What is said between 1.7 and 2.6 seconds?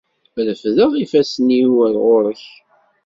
ar ɣur-k.